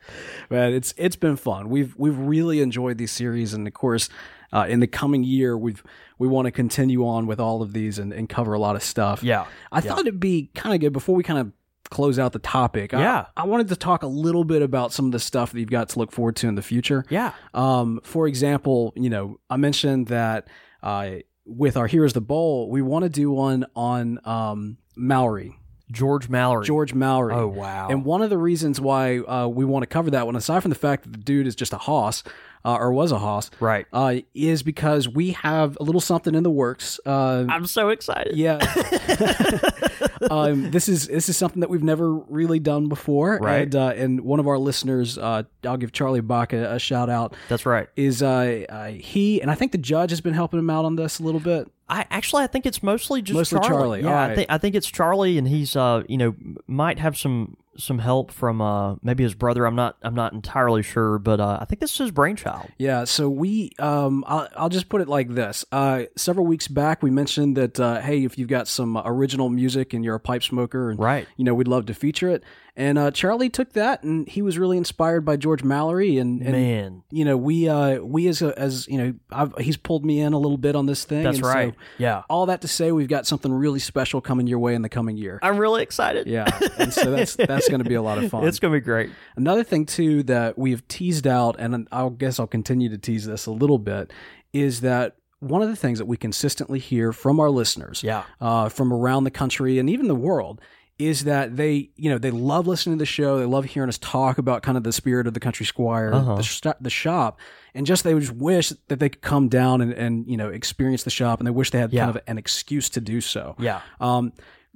[0.51, 1.69] Man, it's it's been fun.
[1.69, 4.09] We've we've really enjoyed these series, and of course,
[4.53, 5.83] uh, in the coming year, we've
[6.19, 8.83] we want to continue on with all of these and, and cover a lot of
[8.83, 9.23] stuff.
[9.23, 11.53] Yeah, I thought it'd be kind of good before we kind of
[11.91, 12.95] close out the topic.
[12.95, 13.27] I- Yeah.
[13.37, 15.91] I, wanted to talk a little bit about some of the stuff that you've got
[15.91, 17.05] to look forward to in the future.
[17.11, 17.33] Yeah.
[17.53, 20.49] Um, for example, you know, I mentioned that
[20.83, 25.59] uh, with our Heroes of the Bowl, we want to do one on um, Mallory,
[25.91, 26.65] George Mallory.
[26.65, 27.35] George Mallory.
[27.35, 27.89] Oh wow.
[27.91, 30.71] And one of the reasons why uh, we want to cover that one, aside from
[30.71, 32.23] the fact that the dude is just a hoss,
[32.65, 33.87] uh, or was a hoss, right.
[33.93, 37.01] uh, is because we have a little something in the works.
[37.05, 38.37] Uh, I'm so excited.
[38.37, 38.59] yeah,
[40.31, 43.63] um, this is this is something that we've never really done before, Right.
[43.63, 47.11] And uh, and one of our listeners, uh, I'll give Charlie Bach a, a shout
[47.11, 47.35] out.
[47.49, 47.89] That's right.
[47.97, 50.97] Is uh, uh, he and I think the judge has been helping him out on
[50.97, 51.69] this a little bit.
[51.89, 54.01] I actually I think it's mostly just Mostly Charlie.
[54.03, 54.37] Yeah, All I right.
[54.37, 56.35] think I think it's Charlie, and he's uh you know
[56.67, 59.65] might have some some help from uh maybe his brother.
[59.67, 62.69] I'm not I'm not entirely sure, but uh, I think this is his brainchild.
[62.79, 65.65] Yeah, so we, um, I'll, I'll just put it like this.
[65.73, 69.93] Uh, several weeks back, we mentioned that, uh, hey, if you've got some original music
[69.95, 71.27] and you're a pipe smoker, and Right.
[71.37, 72.43] you know, we'd love to feature it.
[72.75, 76.53] And uh, Charlie took that, and he was really inspired by George Mallory, and, and
[76.53, 80.21] Man, you know, we, uh, we as a, as you know, I've, he's pulled me
[80.21, 81.23] in a little bit on this thing.
[81.23, 81.75] that's and so right.
[81.99, 84.89] yeah, all that to say, we've got something really special coming your way in the
[84.89, 85.39] coming year.
[85.43, 86.27] I'm really excited.
[86.27, 86.47] Yeah,
[86.79, 88.47] and so that's that's going to be a lot of fun.
[88.49, 89.11] It's gonna be great.
[89.37, 93.45] Another thing too that we've teased out, and I guess I'll continue to tease this
[93.45, 94.15] a little bit,
[94.55, 98.23] is that one of the things that we consistently hear from our listeners, Yeah.
[98.41, 100.61] uh, from around the country and even the world,
[101.07, 103.39] is that they, you know, they love listening to the show.
[103.39, 106.37] They love hearing us talk about kind of the spirit of the country squire, Uh-huh.
[106.37, 107.39] the, sh- the shop,
[107.75, 111.05] and just they just wish that they could come down and, and you know experience
[111.05, 112.07] the shop, and they wish they had Yeah.
[112.07, 113.55] kind of an excuse to do so.
[113.59, 113.81] Yeah.
[114.01, 114.33] Um,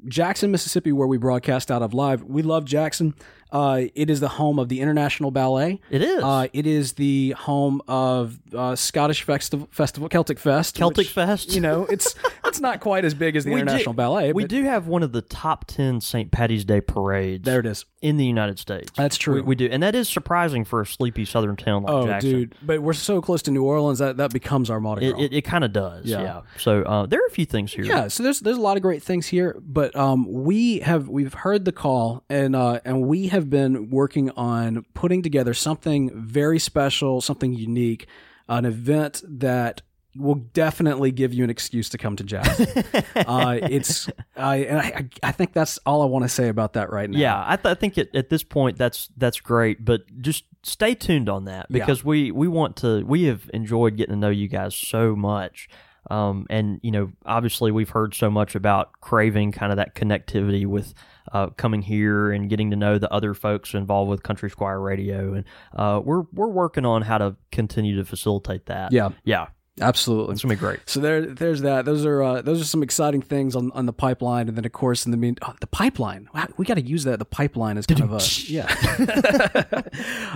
[0.08, 2.22] Jackson, Mississippi, where we broadcast out of live.
[2.22, 3.14] We love Jackson.
[3.52, 5.80] Uh, it is the home of the International Ballet.
[5.90, 6.22] It is.
[6.22, 10.74] Uh, it is the home of uh, Scottish Festival, Festival Celtic Fest.
[10.74, 11.54] Celtic which, Fest.
[11.54, 14.32] You know, it's it's not quite as big as the We do- International Ballet.
[14.32, 16.30] we do have one of the top 10 St.
[16.30, 17.84] Patty's Day parades There it is.
[18.02, 18.90] in the United States.
[18.96, 19.34] That's true.
[19.36, 19.68] We, we do.
[19.70, 22.30] And that is surprising for a sleepy southern town like Oh, Jackson.
[22.30, 22.54] dude!
[22.62, 25.22] But we're so close to New Orleans that that becomes our Mardi It, Gras.
[25.22, 26.06] it, it kind of does.
[26.06, 26.22] Yeah.
[26.22, 26.40] Yeah.
[26.58, 27.84] So uh, there are a few things here.
[27.84, 31.34] yeah, so there's there's a lot of great things here, but um, we have we've
[31.34, 36.58] heard the call and uh, and we have been working on putting together something very
[36.58, 38.06] special, something unique,
[38.48, 39.82] an event that
[40.16, 42.66] will definitely give you an excuse to come to Jackson.
[43.16, 46.90] uh, it's I, and I I think that's all I want to say about that
[46.90, 47.18] right now.
[47.18, 50.94] Yeah, I, th- I think at, at this point that's that's great, but just stay
[50.94, 51.80] tuned on that Yeah.
[51.80, 55.68] because we we want to we have enjoyed getting to know you guys so much,
[56.10, 60.66] um, and you know obviously we've heard so much about craving kind of that connectivity
[60.66, 60.94] with
[61.32, 65.34] uh, coming here and getting to know the other folks involved with Country Squire Radio,
[65.34, 68.92] and uh, we're we're working on how to continue to facilitate that.
[68.92, 69.10] Yeah.
[69.24, 69.46] yeah,
[69.80, 70.34] absolutely.
[70.34, 70.80] it's gonna be great.
[70.86, 71.84] So there, there's that.
[71.84, 74.72] Those are uh, those are some exciting things on, on the pipeline, and then of
[74.72, 76.28] course in the mean, oh, the pipeline.
[76.34, 77.18] Wow, We got to use that.
[77.18, 78.72] The pipeline is kind of a yeah.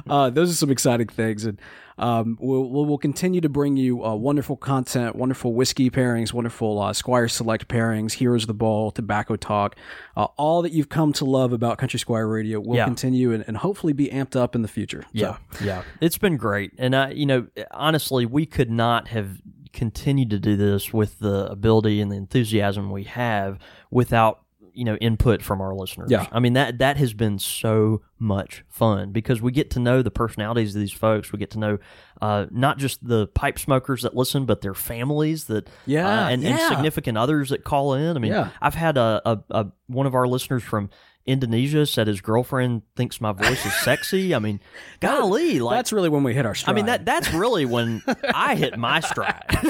[0.10, 1.60] uh, those are some exciting things, and
[2.00, 6.92] um, we'll, we'll continue to bring you uh, wonderful content, wonderful whiskey pairings, wonderful uh,
[6.92, 9.76] Squire Select pairings, Heroes of the Bowl, Tobacco Talk,
[10.16, 12.86] uh, all that you've come to love about Country Squire Radio will Yeah.
[12.86, 15.04] continue and, and hopefully be amped up in the future.
[15.12, 19.40] Yeah, So, yeah, it's been great, and I, you know, honestly, we could not have
[19.72, 23.58] continued to do this with the ability and the enthusiasm we have
[23.90, 24.40] without
[24.74, 26.10] you know input from our listeners.
[26.10, 26.26] Yeah.
[26.32, 30.10] I mean that that has been so much fun because we get to know the
[30.10, 31.32] personalities of these folks.
[31.32, 31.78] We get to know
[32.20, 36.44] uh, not just the pipe smokers that listen, but their families that Yeah, uh, and,
[36.44, 38.16] and significant others that call in.
[38.16, 38.50] I mean, Yeah.
[38.60, 40.90] I've had a, a, a one of our listeners from.
[41.30, 44.34] Indonesia said his girlfriend thinks my voice is sexy.
[44.34, 44.60] I mean,
[45.00, 46.72] golly, like that's really when we hit our stride.
[46.72, 48.02] I mean that that's really when
[48.34, 49.44] I hit my stride.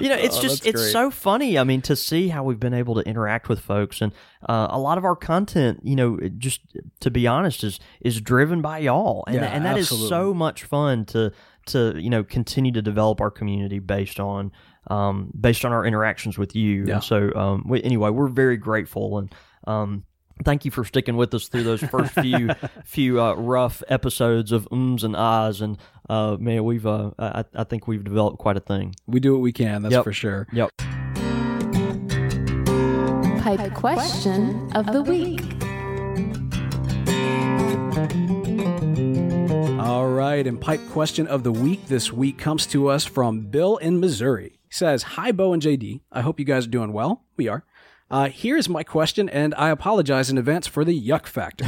[0.00, 0.92] you know, it's Oh, just it's great.
[0.92, 1.58] so funny.
[1.58, 4.12] I mean, to see how we've been able to interact with folks, and
[4.48, 6.60] uh, a lot of our content, you know, just
[7.00, 10.08] to be honest, is is driven by y'all, and Yeah, and that is absolutely.
[10.08, 11.32] so much fun to
[11.66, 14.52] to you know continue to develop our community based on
[14.88, 16.86] um, based on our interactions with you.
[16.86, 16.94] Yeah.
[16.94, 19.32] And so um, we, anyway, we're very grateful and.
[19.66, 20.04] Um,
[20.42, 22.48] Thank you for sticking with us through those first few
[22.86, 25.76] few uh, rough episodes of ums and ahs, and
[26.08, 28.94] uh, man, we've uh, I, I think we've developed quite a thing.
[29.06, 29.82] we do what we can.
[29.82, 30.04] That's Yep.
[30.04, 30.46] for sure.
[30.52, 30.70] Yep.
[33.42, 35.42] Pipe question of the week.
[39.78, 43.76] All right, and pipe question of the week this week comes to us from Bill
[43.76, 44.58] in Missouri.
[44.68, 46.00] He says, Hi, Bo and JD.
[46.12, 47.24] I hope you guys are doing well.
[47.36, 47.64] We are.
[48.10, 51.66] Uh, here's my question, and I apologize in advance for the yuck factor.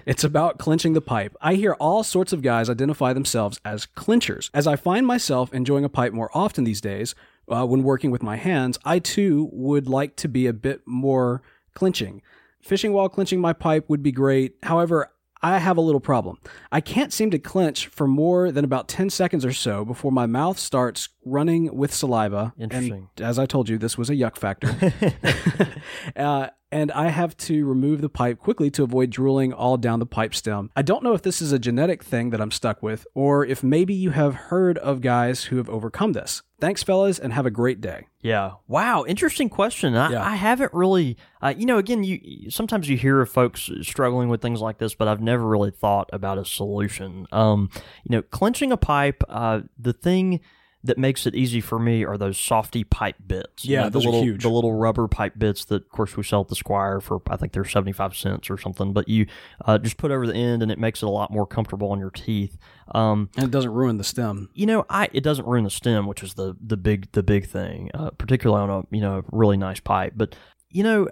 [0.06, 1.36] it's about clinching the pipe.
[1.42, 4.48] I hear all sorts of guys identify themselves as clinchers.
[4.54, 7.14] As I find myself enjoying a pipe more often these days
[7.48, 11.42] uh, when working with my hands, I too would like to be a bit more
[11.74, 12.22] clinching.
[12.62, 14.56] Fishing while clinching my pipe would be great.
[14.62, 15.12] However,
[15.44, 16.38] I have a little problem.
[16.72, 20.24] I can't seem to clench for more than about 10 seconds or so before my
[20.24, 22.54] mouth starts running with saliva.
[22.58, 23.10] Interesting.
[23.18, 24.74] And as I told you, this was a yuck factor.
[26.16, 30.06] uh, and I have to remove the pipe quickly to avoid drooling all down the
[30.06, 30.70] pipe stem.
[30.74, 33.62] I don't know if this is a genetic thing that I'm stuck with, or if
[33.62, 36.42] maybe you have heard of guys who have overcome this.
[36.64, 38.06] Thanks, fellas, and have a great day.
[38.22, 38.52] Yeah.
[38.68, 39.04] Wow.
[39.06, 39.94] Interesting question.
[39.94, 40.24] I, Yeah.
[40.24, 44.40] I haven't really, uh, you know, again, you sometimes you hear of folks struggling with
[44.40, 47.26] things like this, but I've never really thought about a solution.
[47.32, 47.68] Um,
[48.04, 49.22] you know, clenching a pipe.
[49.28, 50.40] Uh, the thing
[50.84, 53.64] that makes it easy for me are those softy pipe bits.
[53.64, 54.42] You Yeah, know, the little, huge.
[54.42, 57.36] The little rubber pipe bits that, of course, we sell at the Squire for I
[57.36, 58.92] think they're seventy five cents or something.
[58.92, 59.26] But you
[59.64, 61.98] uh, just put over the end, and it makes it a lot more comfortable on
[61.98, 62.56] your teeth.
[62.94, 64.50] Um, And it doesn't ruin the stem.
[64.54, 67.46] you know, I it doesn't ruin the stem, which is the the big the big
[67.48, 70.12] thing, uh, particularly on a you know really nice pipe.
[70.16, 70.36] But
[70.68, 71.08] you know,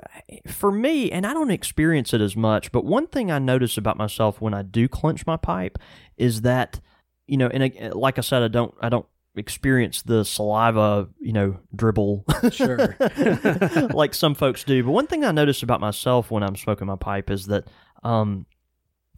[0.49, 3.97] for me, and I don't experience it as much, but one thing I notice about
[3.97, 5.79] myself when I do clench my pipe
[6.17, 6.81] is that
[7.29, 11.59] you know, and like I said, I don't I don't experience the saliva you know
[11.75, 12.97] dribble Sure.
[13.95, 14.83] like some folks do.
[14.85, 17.67] But one thing I notice about myself when I'm smoking my pipe is that
[18.03, 18.47] um,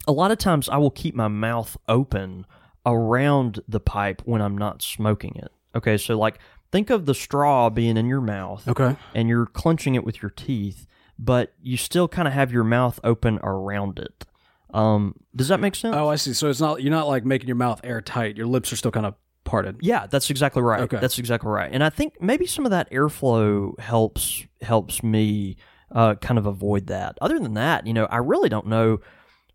[0.07, 2.45] a lot of times I will keep my mouth open
[2.85, 5.51] around the pipe when I'm not smoking it.
[5.75, 6.39] Okay, so like
[6.71, 8.95] think of the straw being in your mouth Okay.
[9.13, 10.87] and you're clenching it with your teeth,
[11.19, 14.25] but you still kind of have your mouth open around it.
[14.73, 15.95] Um, does that make sense?
[15.95, 16.33] Oh, I see.
[16.33, 18.37] So it's not you're not like making your mouth airtight.
[18.37, 19.77] Your lips are still kind of parted.
[19.81, 20.81] Yeah, that's exactly right.
[20.81, 20.97] Okay.
[20.99, 21.71] That's exactly right.
[21.71, 25.55] And I think maybe some of that airflow helps helps me
[25.91, 27.17] uh, kind of avoid that.
[27.21, 28.99] Other than that, you know, I really don't know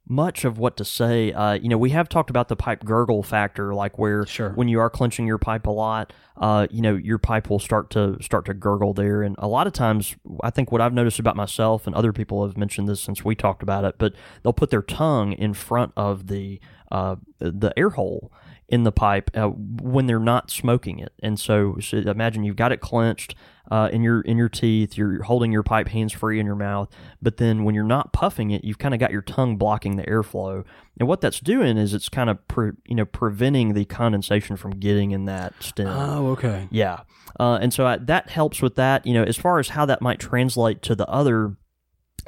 [0.09, 1.33] much of what to say.
[1.33, 4.50] Uh, you know, we have talked about the pipe gurgle factor, like where Sure.
[4.50, 7.90] when you are clenching your pipe a lot, uh, you know, your pipe will start
[7.90, 9.22] to start to gurgle there.
[9.22, 12.44] And a lot of times, I think what I've noticed about myself and other people
[12.44, 15.92] have mentioned this since we talked about it, but they'll put their tongue in front
[15.96, 18.33] of the uh, the air hole
[18.70, 21.12] in the pipe uh, when they're not smoking it.
[21.22, 23.35] And so, so imagine you've got it clenched
[23.68, 24.96] uh, in your in your teeth.
[24.96, 26.88] You're holding your pipe hands free in your mouth,
[27.20, 30.04] but then when you're not puffing it, you've kind of got your tongue blocking the
[30.04, 30.64] airflow.
[30.98, 34.72] And what that's doing is it's kind of pre, you know preventing the condensation from
[34.78, 35.88] getting in that stem.
[35.88, 36.68] Oh, okay.
[36.70, 37.00] Yeah.
[37.38, 39.04] Uh, and so I, that helps with that.
[39.04, 41.56] You know, as far as how that might translate to the other,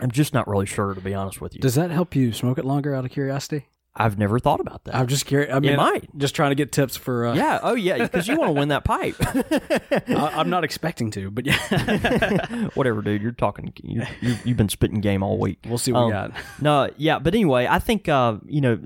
[0.01, 1.61] I'm just not really sure, to be honest with you.
[1.61, 3.67] Does that help you smoke it longer out of curiosity?
[3.95, 4.95] I've never thought about that.
[4.97, 5.55] I'm just curious.
[5.55, 6.09] I mean, might.
[6.17, 7.27] Just trying to get tips for.
[7.27, 7.59] Uh, yeah.
[7.63, 7.99] Oh, yeah.
[7.99, 9.17] Because you want to win that pipe.
[9.21, 13.21] I, I'm not expecting to, but yeah, Whatever, dude.
[13.21, 13.73] You're talking.
[13.83, 15.67] You, you, you've been spitting game all week.
[15.69, 16.41] we'll see what we Um, got.
[16.61, 18.79] No, yeah, but anyway, I think uh, you know,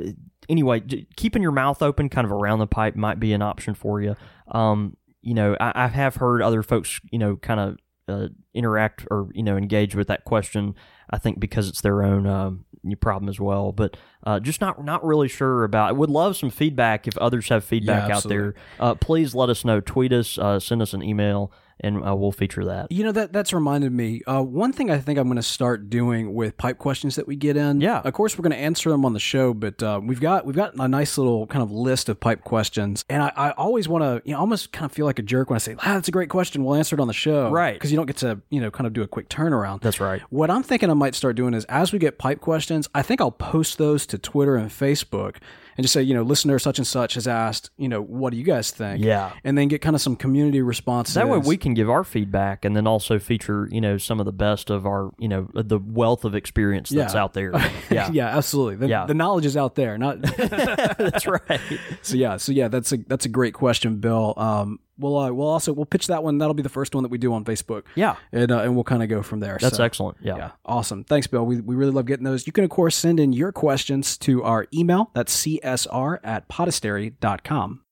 [0.49, 0.81] anyway,
[1.17, 4.17] keeping your mouth open, kind of around the pipe, might be an option for you.
[4.49, 7.77] Um, you know, I, I have heard other folks, you know, kind of
[8.09, 10.75] uh, interact or you know engage with that question.
[11.11, 12.65] I think because it's their own um,
[13.01, 15.89] problem as well, but uh, just not not really sure about.
[15.89, 18.55] I would love some feedback if others have feedback out there.
[18.79, 19.81] Uh, please let us know.
[19.81, 22.91] Tweet us, uh, send us an email, and uh, we'll feature that.
[22.91, 24.23] You know that that's reminded me.
[24.27, 27.37] Uh, one thing I think I'm going to start doing with pipe questions that we
[27.37, 27.81] get in.
[27.81, 28.01] Yeah.
[28.05, 30.57] Of course, we're going to answer them on the show, but uh, we've got we've
[30.57, 34.05] got a nice little kind of list of pipe questions, and I, I always want
[34.05, 36.09] to you know almost kind of feel like a jerk when I say, "Ah, that's
[36.09, 36.65] a great question.
[36.65, 37.75] We'll answer it on the show." Right.
[37.75, 39.83] Because you don't get to you know kind of do a quick turnaround.
[39.83, 40.23] That's right.
[40.31, 43.21] What I'm thinking I might start doing is as we get pipe questions, I think
[43.21, 45.37] I'll post those to Twitter and Facebook
[45.77, 48.37] and just say, you know, listener such and such has asked, you know, what do
[48.39, 49.03] you guys think?
[49.05, 49.33] Yeah.
[49.45, 51.15] And then get kind of some community responses.
[51.15, 54.27] That way we can give our feedback and then also feature, you know, some of
[54.27, 57.23] the best of our, you know, the wealth of experience that's Yeah.
[57.23, 57.53] out there.
[57.91, 58.11] Yeah.
[58.13, 58.77] yeah, absolutely.
[58.77, 59.07] The, Yeah.
[59.07, 59.97] the knowledge is out there.
[59.99, 61.61] Not that's right.
[62.03, 64.35] so yeah, so yeah, that's a that's a great question, Bill.
[64.37, 66.39] Um, we'll uh, we'll also we'll pitch that one.
[66.39, 67.85] That'll be the first one that we do on Facebook.
[67.95, 68.17] Yeah.
[68.33, 69.59] and uh, and we'll kind of go from there.
[69.61, 70.19] That's So, excellent.
[70.21, 70.37] Yeah.
[70.37, 71.05] Yeah, awesome.
[71.05, 71.45] Thanks, Bill.
[71.47, 72.47] We, we really love getting those.
[72.47, 75.11] You can, of course, send in your questions to our email.
[75.15, 77.83] That's csr at podastery.com.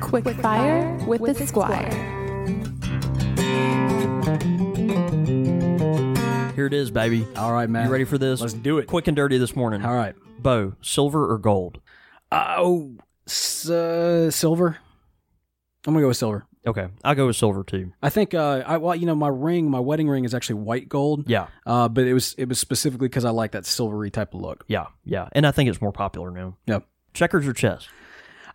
[0.00, 1.88] Quick fire with the squire.
[6.54, 7.26] Here it is, baby.
[7.36, 7.86] All right, man.
[7.86, 8.40] You ready for this?
[8.40, 8.86] Let's do it.
[8.86, 9.84] Quick and dirty this morning.
[9.84, 10.14] All right.
[10.38, 11.80] Bo, silver or gold?
[12.32, 12.98] Oh, s-
[13.68, 14.78] uh, silver.
[15.86, 16.46] I'm gonna go with silver.
[16.66, 16.88] Okay.
[17.02, 17.92] I'll go with silver too.
[18.02, 20.88] I think uh, I well, you know, my ring, my wedding ring is actually white
[20.88, 21.28] gold.
[21.28, 21.46] Yeah.
[21.64, 24.64] Uh, but it was it was specifically because I like that silvery type of look.
[24.68, 24.86] Yeah.
[25.04, 25.28] Yeah.
[25.32, 26.56] And I think it's more popular now.
[26.66, 26.86] Yep.
[27.14, 27.88] Checkers or chess?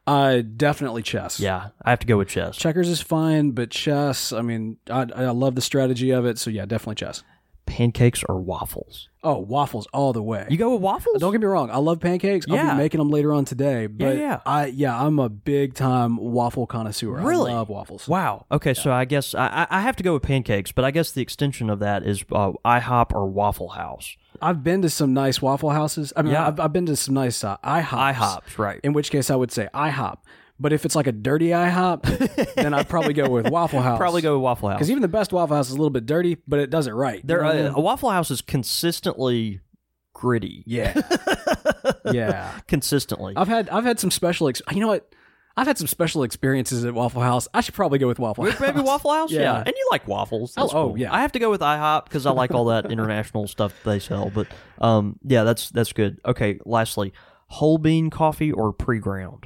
[0.08, 1.40] Uh, definitely chess.
[1.40, 1.70] Yeah.
[1.84, 2.58] I have to go with chess.
[2.58, 4.32] Checkers is fine, but chess.
[4.32, 6.38] I mean, I I love the strategy of it.
[6.38, 7.24] So yeah, definitely chess.
[7.66, 9.10] Pancakes or waffles?
[9.24, 10.46] Oh, waffles all the way.
[10.50, 11.20] You go with waffles?
[11.20, 11.72] Don't get me wrong.
[11.72, 12.46] I love pancakes.
[12.48, 12.64] Yeah.
[12.70, 13.88] I'll be making them later on today.
[13.88, 14.42] But yeah.
[14.46, 17.14] I yeah, I'm a big time waffle connoisseur.
[17.22, 17.52] Really?
[17.52, 18.08] I love waffles.
[18.08, 18.46] Wow.
[18.52, 21.12] Okay, so I guess I, I I have to go with pancakes, but I guess
[21.12, 24.16] the extension of that is uh, IHOP or Waffle House.
[24.42, 26.14] I've been to some nice waffle houses.
[26.16, 26.48] I mean, Yeah.
[26.48, 28.14] I've, I've been to some nice uh, IHOPs.
[28.16, 28.80] IHOPs, right?
[28.84, 30.18] In which case, I would say IHOP.
[30.60, 33.98] But if it's like a dirty IHOP, then I'd probably go with Waffle House.
[33.98, 34.78] Probably go with Waffle House.
[34.78, 36.92] because even the best Waffle House is a little bit dirty, but it does it
[36.94, 37.18] right.
[37.18, 37.72] You There, know what I mean?
[37.76, 39.60] a Waffle House is consistently
[40.14, 40.64] gritty.
[40.66, 41.00] yeah,
[42.12, 42.60] yeah.
[42.68, 43.34] Consistently.
[43.36, 44.48] I've had I've had some special.
[44.48, 45.14] Ex- you know what?
[45.58, 47.48] I've had some special experiences at Waffle House.
[47.54, 48.60] I should probably go with Waffle House.
[48.60, 49.32] Maybe Waffle House?
[49.32, 49.58] Yeah.
[49.58, 50.54] And you like waffles.
[50.54, 51.14] That's Oh, oh, yeah.
[51.14, 54.30] I have to go with IHOP because I like all that international stuff they sell.
[54.36, 54.48] But
[54.82, 56.20] um, yeah, that's that's good.
[56.26, 57.14] Okay, lastly,
[57.48, 59.46] whole bean coffee or pre ground?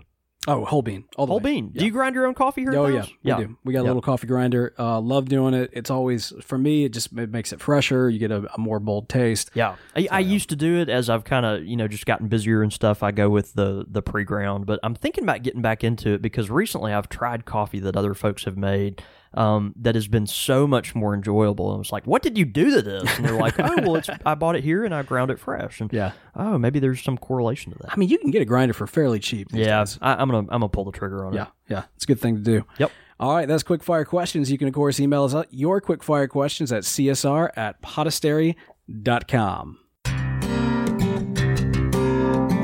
[0.52, 1.06] Oh, whole bean.
[1.18, 1.52] All the Whole way.
[1.52, 1.70] bean.
[1.76, 2.74] Do you grind your own coffee here?
[2.76, 3.58] Oh yeah, we do.
[3.64, 3.90] We got a Yeah.
[3.90, 4.74] little coffee grinder.
[4.80, 5.70] Uh, love doing it.
[5.74, 6.86] It's always for me.
[6.86, 8.10] It just it makes it fresher.
[8.10, 9.52] You get a, a more bold taste.
[9.54, 12.28] Yeah, I, I used to do it as I've kind of you know just gotten
[12.28, 13.04] busier and stuff.
[13.04, 16.22] I go with the the pre ground, but I'm thinking about getting back into it
[16.22, 20.66] because recently I've tried coffee that other folks have made um, that has been so
[20.68, 21.70] much more enjoyable.
[21.70, 23.96] And I was like, "What did you do to this?" And they're like, "Oh, well,
[23.98, 26.12] it's I bought it here and I ground it fresh." And Yeah.
[26.36, 27.94] oh, maybe there's some correlation to that.
[27.94, 29.50] I mean, you can get a grinder for fairly cheap.
[29.52, 29.98] Yeah, days.
[30.02, 31.48] I, I'm gonna I'm gonna pull the trigger on yeah, it.
[31.70, 31.78] yeah.
[31.78, 32.66] yeah, It's a good thing to do.
[32.78, 32.92] Yep.
[33.20, 34.50] All right, that's quick fire questions.
[34.50, 39.78] You can of course email us your quick fire questions at csr at podastery.com.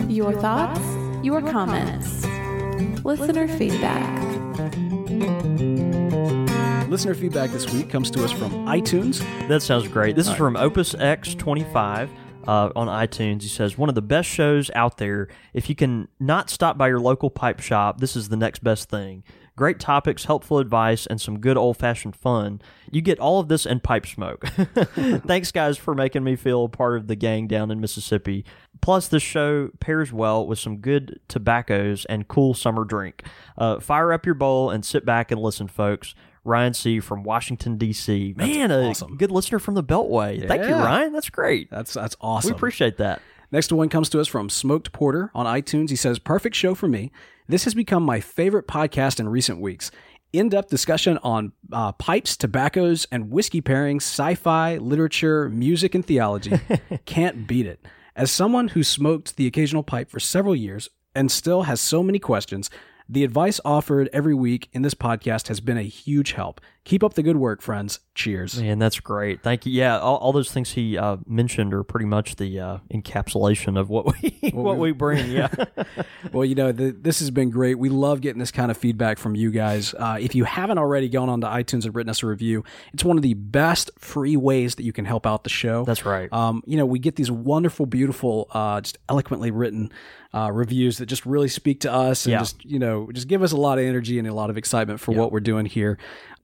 [0.09, 0.79] Your thoughts,
[1.25, 2.25] your comments,
[3.03, 4.15] listener feedback.
[6.89, 9.19] Listener feedback this week comes to us from iTunes.
[9.47, 10.15] That sounds great.
[10.15, 12.09] This is from Opus X25
[12.47, 13.41] uh, on iTunes.
[13.41, 15.27] He says, One of the best shows out there.
[15.53, 18.87] If you can not stop by your local pipe shop, this is the next best
[18.87, 19.23] thing.
[19.57, 22.61] Great topics, helpful advice, and some good old fashioned fun.
[22.91, 24.45] You get all of this and pipe smoke.
[25.25, 28.45] Thanks, guys, for making me feel part of the gang down in Mississippi.
[28.81, 33.23] Plus, this show pairs well with some good tobaccos and cool summer drink.
[33.57, 36.13] Uh, fire up your bowl and sit back and listen, folks.
[36.45, 36.99] Ryan C.
[36.99, 38.35] from Washington, D.C.
[38.37, 39.17] Man, a awesome.
[39.17, 40.47] good listener from the Beltway.
[40.47, 41.11] Thank you, Ryan.
[41.11, 41.69] That's great.
[41.69, 42.51] That's that's awesome.
[42.51, 43.21] We appreciate that.
[43.51, 45.89] Next one comes to us from Smoked Porter on iTunes.
[45.89, 47.11] He says, Perfect show for me.
[47.47, 49.91] This has become my favorite podcast in recent weeks.
[50.33, 56.05] In depth discussion on uh, pipes, tobaccos, and whiskey pairings, sci fi, literature, music, and
[56.05, 56.59] theology.
[57.05, 57.85] Can't beat it.
[58.15, 62.19] As someone who smoked the occasional pipe for several years and still has so many
[62.19, 62.69] questions,
[63.07, 66.59] the advice offered every week in this podcast has been a huge help.
[66.85, 67.99] Keep up the good work, friends.
[68.13, 68.61] Cheers.
[68.61, 69.41] Man, that's great.
[69.41, 69.71] Thank you.
[69.71, 73.89] Yeah, all, all those things he uh, mentioned are pretty much the uh, encapsulation of
[73.89, 75.29] what we what, we bring.
[75.31, 75.49] Yeah.
[76.31, 77.75] Well, you know, the, this has been great.
[77.75, 79.93] We love getting this kind of feedback from you guys.
[79.93, 82.63] Uh, if you haven't already gone on to iTunes and written us a review,
[82.93, 85.85] it's one of the best free ways that you can help out the show.
[85.85, 86.31] That's right.
[86.33, 89.91] Um, you know, we get these wonderful, beautiful, uh, just eloquently written
[90.33, 92.39] uh, reviews that just really speak to us and Yeah.
[92.39, 94.99] just, you know, just give us a lot of energy and a lot of excitement
[94.99, 95.97] for what we're doing here.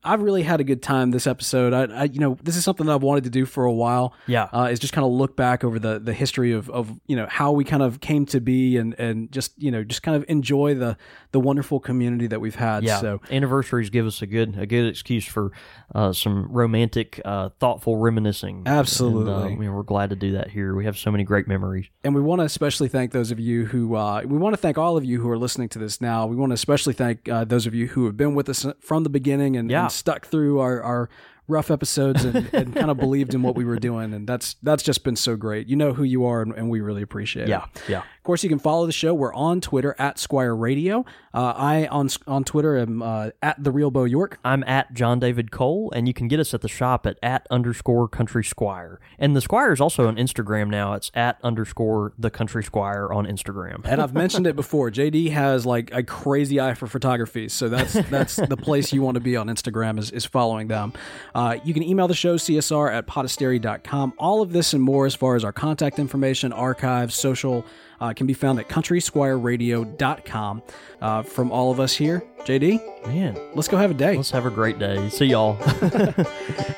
[0.03, 1.73] I've really had a good time this episode.
[1.73, 4.13] I, I, you know, this is something that I've wanted to do for a while.
[4.27, 4.45] Yeah.
[4.51, 7.27] uh, is just kind of look back over the the history of of you know
[7.29, 10.25] how we kind of came to be and and just you know just kind of
[10.27, 10.97] enjoy the
[11.31, 12.83] the wonderful community that we've had.
[12.83, 15.51] Yeah, So anniversaries give us a good a good excuse for
[15.93, 18.63] uh, some romantic, uh, thoughtful reminiscing.
[18.65, 19.31] Absolutely.
[19.33, 20.73] and, uh, I mean, we're glad to do that here.
[20.75, 21.87] We have so many great memories.
[22.03, 24.77] and we want to especially thank those of you who uh, we want to thank
[24.77, 26.25] all of you who are listening to this now.
[26.25, 29.03] We want to especially thank uh, those of you who have been with us from
[29.03, 29.83] the beginning and, Yeah.
[29.83, 31.09] and stuck through our, our
[31.51, 34.13] rough episodes and, and kind of believed in what we were doing.
[34.13, 35.67] And that's that's just been so great.
[35.67, 37.49] You know who you are, and, and we really appreciate it.
[37.49, 37.99] Yeah, yeah.
[37.99, 39.15] Of course, you can follow the show.
[39.15, 41.05] We're on Twitter at Squire Radio.
[41.33, 44.37] Uh, I on on Twitter am uh, at the Real Bo York.
[44.43, 47.47] I'm at John David Cole, and you can get us at the shop at at
[47.49, 48.99] underscore Country Squire.
[49.17, 50.93] And the Squire is also on Instagram now.
[50.93, 53.81] It's at underscore the Country Squire on Instagram.
[53.85, 54.91] And I've mentioned it before.
[54.91, 59.15] JD has like a crazy eye for photography, so that's that's the place you want
[59.15, 60.93] to be on Instagram is, is following them.
[61.41, 64.13] Uh, you can email the show csr at podastery.com.
[64.19, 67.65] All of this and more, as far as our contact information, archives, social,
[67.99, 70.61] uh, can be found at countrysquireradio.com.
[71.01, 74.15] Uh, from all of us here, JD, Man, let's go have a day.
[74.15, 75.09] let's have a great day.
[75.09, 75.57] See y'all.